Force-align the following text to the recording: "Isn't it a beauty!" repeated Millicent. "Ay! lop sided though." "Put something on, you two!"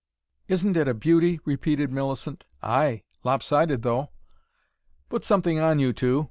"Isn't 0.47 0.77
it 0.77 0.87
a 0.87 0.95
beauty!" 0.95 1.39
repeated 1.45 1.91
Millicent. 1.91 2.47
"Ay! 2.63 3.03
lop 3.23 3.43
sided 3.43 3.83
though." 3.83 4.09
"Put 5.09 5.23
something 5.23 5.59
on, 5.59 5.77
you 5.77 5.93
two!" 5.93 6.19